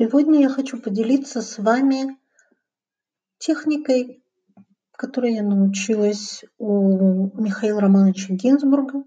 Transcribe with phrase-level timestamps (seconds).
[0.00, 2.18] Сегодня я хочу поделиться с вами
[3.36, 4.24] техникой,
[4.92, 9.04] которой я научилась у Михаила Романовича Гинзбурга,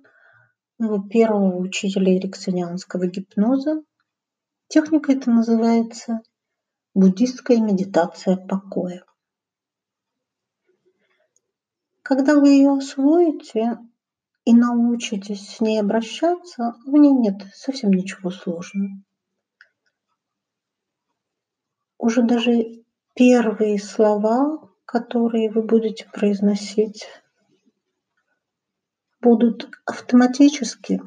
[0.78, 3.82] его первого учителя эриксонианского гипноза.
[4.68, 6.20] Техника эта называется
[6.94, 9.04] буддистская медитация покоя.
[12.04, 13.80] Когда вы ее освоите
[14.46, 18.92] и научитесь с ней обращаться, в ней нет совсем ничего сложного.
[22.04, 22.84] Уже даже
[23.16, 27.08] первые слова, которые вы будете произносить,
[29.22, 31.02] будут автоматически,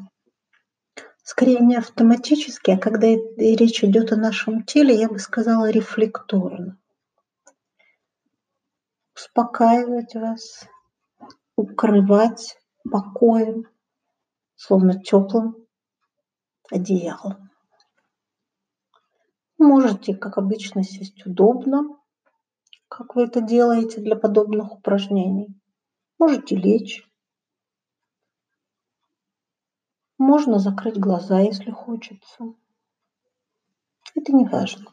[1.22, 6.78] скорее не автоматически, а когда речь идет о нашем теле, я бы сказала рефлекторно.
[9.14, 10.66] Успокаивать вас,
[11.56, 12.56] укрывать
[12.90, 13.68] покоем,
[14.54, 15.56] словно теплым
[16.70, 17.45] одеялом.
[19.66, 21.98] Можете, как обычно, сесть удобно,
[22.86, 25.60] как вы это делаете для подобных упражнений.
[26.20, 27.04] Можете лечь.
[30.18, 32.54] Можно закрыть глаза, если хочется.
[34.14, 34.86] Это не важно.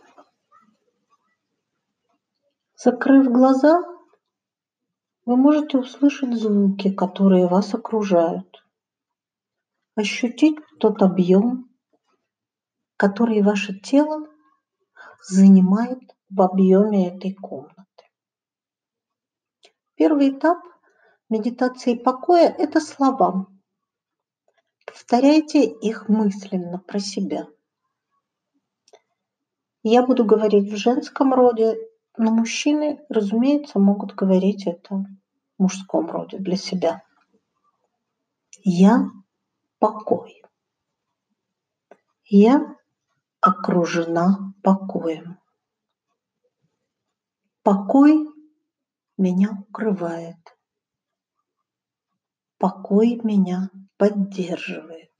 [2.75, 3.79] Закрыв глаза,
[5.25, 8.65] вы можете услышать звуки, которые вас окружают,
[9.93, 11.69] ощутить тот объем,
[12.97, 14.32] который ваше тело
[15.27, 17.83] занимает в объеме этой комнаты.
[19.95, 20.57] Первый этап
[21.29, 23.47] медитации покоя– это слова.
[24.85, 27.47] Повторяйте их мысленно про себя.
[29.81, 31.77] Я буду говорить в женском роде,
[32.17, 35.05] но мужчины, разумеется, могут говорить это в
[35.57, 37.03] мужском роде для себя.
[38.63, 39.09] Я
[39.79, 40.41] покой.
[42.23, 42.77] Я
[43.41, 45.39] окружена покоем.
[47.63, 48.25] Покой
[49.17, 50.37] меня укрывает.
[52.57, 55.11] Покой меня поддерживает.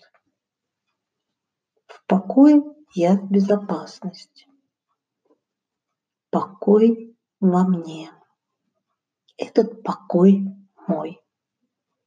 [1.86, 2.64] В покое
[2.96, 4.48] я в безопасности.
[6.30, 8.12] Покой во мне.
[9.38, 10.46] Этот покой
[10.88, 11.22] мой.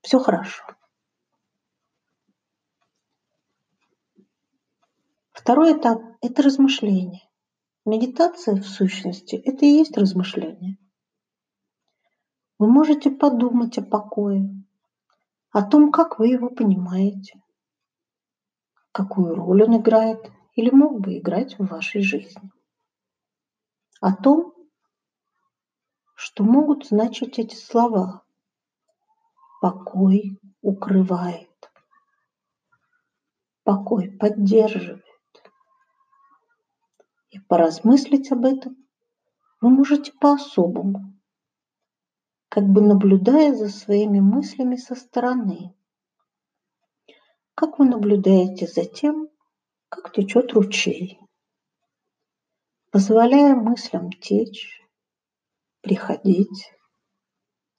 [0.00, 0.65] Все хорошо.
[5.33, 7.25] Второй этап– это размышление.
[7.86, 10.76] Медитация, в сущности, это и есть размышление.
[12.58, 14.50] Вы можете подумать о покое,
[15.52, 17.41] о том, как вы его понимаете,
[18.91, 20.19] какую роль он играет
[20.56, 22.50] или мог бы играть в вашей жизни,
[24.00, 24.53] о том,
[26.16, 28.24] что могут значить эти слова.
[29.60, 31.70] Покой укрывает,
[33.62, 35.06] покой поддерживает,
[37.36, 38.76] и поразмыслить об этом
[39.60, 41.14] вы можете по-особому,
[42.48, 45.74] как бы наблюдая за своими мыслями со стороны.
[47.54, 49.28] Как вы наблюдаете за тем,
[49.91, 51.20] как течет ручей,
[52.91, 54.82] позволяя мыслям течь,
[55.82, 56.72] приходить,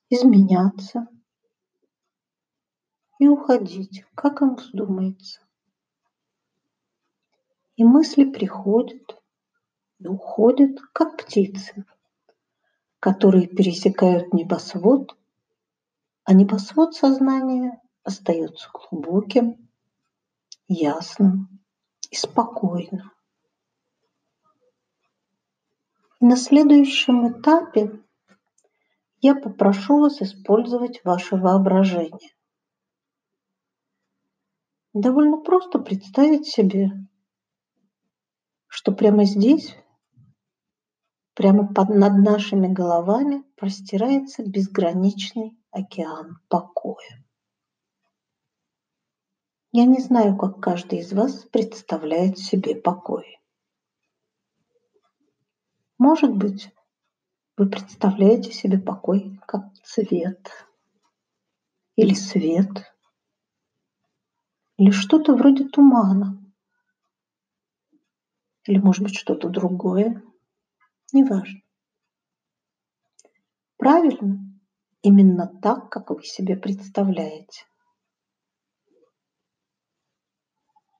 [0.08, 1.08] изменяться
[3.18, 5.40] и уходить, как им вздумается.
[7.74, 9.18] И мысли приходят,
[9.98, 11.84] и уходят, как птицы,
[13.00, 15.16] которые пересекают небосвод,
[16.24, 19.68] а небосвод сознания остается глубоким,
[20.68, 21.60] ясным
[22.10, 23.10] и спокойным.
[26.20, 28.02] На следующем этапе
[29.20, 32.34] я попрошу вас использовать ваше воображение.
[34.92, 36.90] Довольно просто представить себе,
[38.66, 39.76] что прямо здесь
[41.38, 47.24] Прямо под, над нашими головами простирается безграничный океан покоя.
[49.70, 53.40] Я не знаю, как каждый из вас представляет себе покой.
[55.96, 56.74] Может быть,
[57.56, 60.44] вы представляете себе покой как цвет
[61.94, 62.92] или свет,
[64.76, 66.44] или что-то вроде тумана,
[68.64, 70.20] или, может быть, что-то другое,
[71.12, 71.60] неважно.
[73.76, 74.38] Правильно,
[75.02, 77.64] именно так, как вы себе представляете.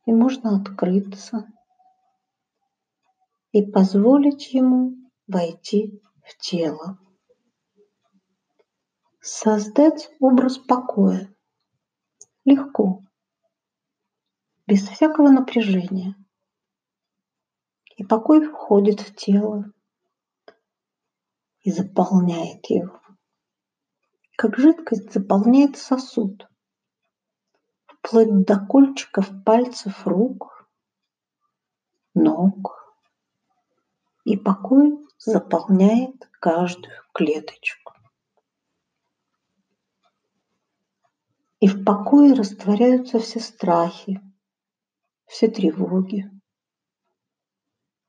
[0.06, 1.46] И можно открыться
[3.52, 4.94] и позволить ему
[5.26, 6.98] войти в тело.
[9.20, 11.34] Создать образ покоя
[12.44, 13.02] легко,
[14.66, 16.14] без всякого напряжения.
[17.96, 19.72] И покой входит в тело
[21.68, 22.98] и заполняет его.
[24.38, 26.48] Как жидкость заполняет сосуд,
[27.86, 30.66] вплоть до кольчиков пальцев рук,
[32.14, 32.96] ног.
[34.24, 37.92] И покой заполняет каждую клеточку.
[41.60, 44.22] И в покое растворяются все страхи,
[45.26, 46.30] все тревоги,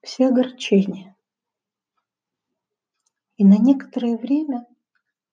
[0.01, 1.08] все огорчения.
[3.39, 4.67] И на некоторое время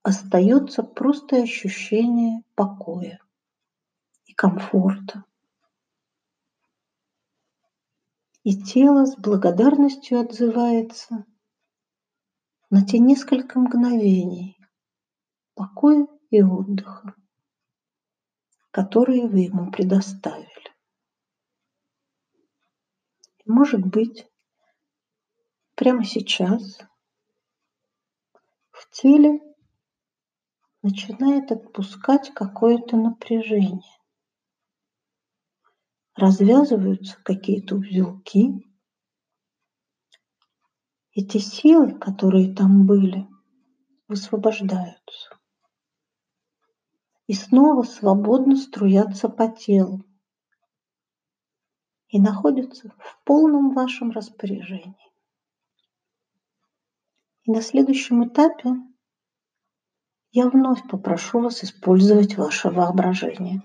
[0.03, 3.19] остается просто ощущение покоя
[4.26, 5.25] и комфорта.
[8.44, 11.26] И тело с благодарностью отзывается
[12.70, 14.56] на те несколько мгновений
[15.55, 17.12] покоя и отдыха,
[18.70, 20.47] которые вы ему предоставили.
[23.47, 24.29] Может быть,
[25.75, 26.79] прямо сейчас
[28.96, 29.40] теле
[30.82, 33.82] начинает отпускать какое-то напряжение.
[36.14, 38.54] Развязываются какие-то узелки.
[41.12, 43.28] Эти силы, которые там были,
[44.08, 45.31] высвобождаются.
[47.26, 50.04] И снова свободно струятся по телу
[52.08, 54.96] и находятся в полном вашем распоряжении.
[57.43, 58.70] И на следующем этапе
[60.36, 63.62] я вновь попрошу вас использовать ваше воображение.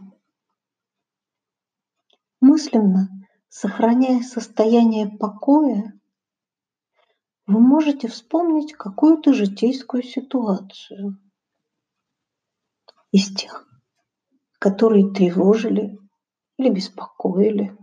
[2.40, 3.10] Мысленно,
[3.50, 6.00] сохраняя состояние покоя,
[7.46, 11.20] вы можете вспомнить какую-то житейскую ситуацию
[13.12, 13.68] из тех,
[14.58, 16.00] которые тревожили
[16.56, 17.78] или беспокоили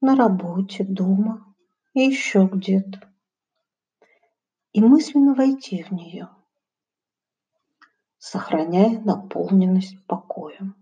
[0.00, 1.54] на работе, дома
[1.92, 3.13] и еще где-то.
[4.74, 6.28] И мысленно войти в нее,
[8.18, 10.74] сохраняя наполненность покоем.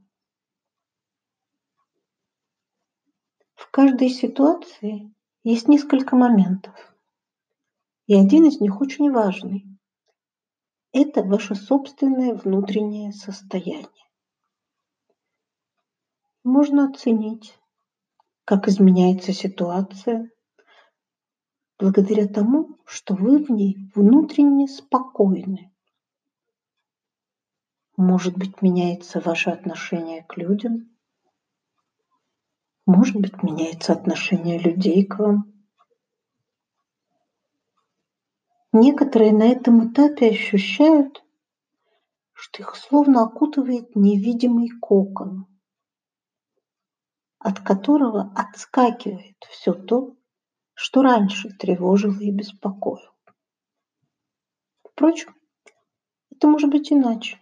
[3.55, 6.75] В каждой ситуации есть несколько моментов,
[8.07, 9.67] и один из них очень важный.
[10.93, 14.09] Это ваше собственное внутреннее состояние.
[16.45, 17.59] Можно оценить,
[18.47, 20.31] как изменяется ситуация,
[21.79, 25.73] благодаря тому, что вы в ней внутренне спокойны.
[27.97, 30.91] Может быть, меняется ваше отношение к людям,
[32.87, 35.53] может быть, меняется отношение людей к вам.
[38.73, 41.23] Некоторые на этом этапе ощущают,
[42.33, 45.47] что их словно окутывает невидимый кокон–
[47.43, 50.17] от которого отскакивает все то,
[50.83, 53.15] что раньше тревожило и беспокоило.
[54.83, 55.33] Впрочем,
[56.33, 57.41] это может быть иначе.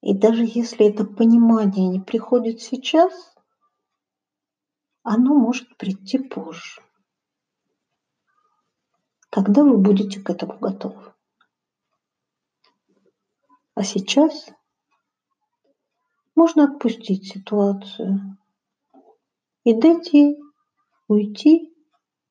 [0.00, 3.12] И даже если это понимание не приходит сейчас,
[5.02, 6.80] оно может прийти позже,
[9.28, 11.12] когда вы будете к этому готовы.
[13.74, 14.48] А сейчас
[16.34, 18.38] можно отпустить ситуацию
[19.64, 20.45] и дать ей
[21.08, 21.74] уйти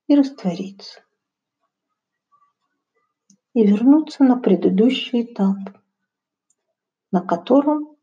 [0.08, 1.02] и раствориться.
[3.54, 5.58] И вернуться на предыдущий этап,
[7.12, 7.98] на котором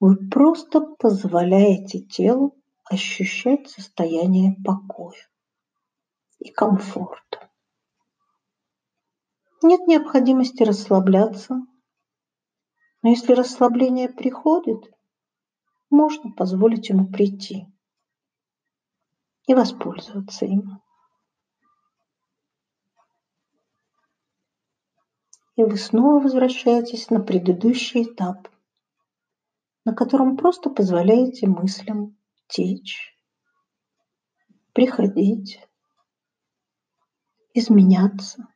[0.00, 5.28] вы просто позволяете телу ощущать состояние покоя
[6.38, 7.50] и комфорта.
[9.62, 11.64] Нет необходимости расслабляться,
[13.02, 14.92] но если расслабление приходит,
[15.88, 17.71] можно позволить ему прийти
[19.46, 20.80] и воспользоваться им.
[25.56, 28.48] И вы снова возвращаетесь на предыдущий этап,
[29.84, 32.16] на котором просто позволяете мыслям
[32.48, 33.14] течь,
[34.72, 35.60] приходить,
[37.52, 38.46] изменяться.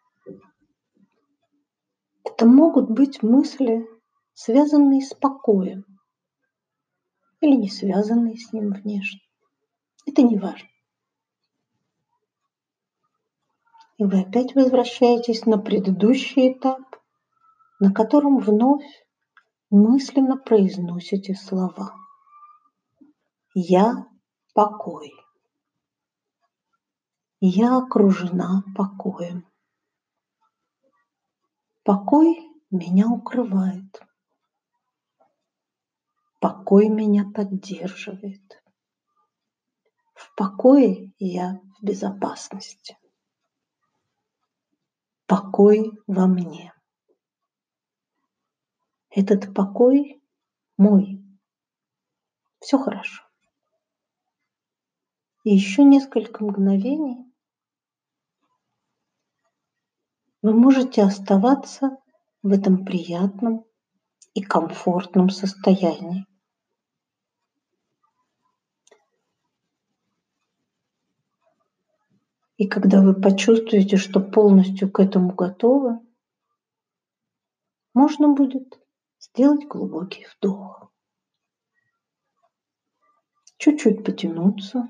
[2.25, 3.87] Это могут быть мысли,
[4.33, 5.85] связанные с покоем,
[7.41, 9.21] или не связанные с ним внешне.
[10.07, 10.69] Это не важно.
[13.99, 16.83] И вы опять возвращаетесь на предыдущий этап,
[17.81, 18.85] на котором вновь
[19.71, 21.95] мысленно произносите слова.
[23.55, 24.07] Я
[24.55, 25.13] покой.
[27.41, 29.47] Я окружена покоем.
[31.83, 32.39] Покой
[32.71, 34.03] меня укрывает.
[36.41, 38.63] Покой меня поддерживает.
[40.13, 42.99] В покое я в безопасности.
[45.27, 46.73] Покой во мне.
[49.11, 50.23] Этот покой
[50.77, 51.25] мой.
[52.61, 53.25] Все хорошо.
[55.43, 57.25] И еще несколько мгновений
[60.43, 61.97] вы можете оставаться
[62.43, 63.65] в этом приятном
[64.35, 66.25] и комфортном состоянии.
[72.57, 76.01] И когда вы почувствуете, что полностью к этому готовы,
[77.93, 78.81] можно будет
[79.21, 80.91] сделать глубокий вдох.
[83.59, 84.89] Чуть-чуть потянуться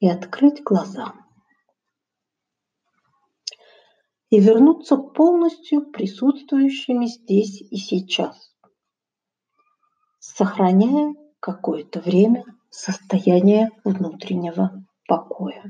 [0.00, 1.14] и открыть глаза.
[4.28, 8.54] И вернуться полностью присутствующими здесь и сейчас,
[10.18, 15.62] сохраняя какое-то время состояние внутреннего покоя.